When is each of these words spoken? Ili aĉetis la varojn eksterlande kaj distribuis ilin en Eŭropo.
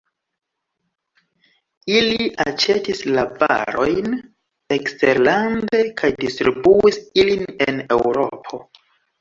Ili 1.97 2.29
aĉetis 2.45 3.03
la 3.17 3.25
varojn 3.43 4.17
eksterlande 4.79 5.85
kaj 6.03 6.13
distribuis 6.25 7.01
ilin 7.27 7.47
en 7.69 7.81
Eŭropo. 7.99 8.65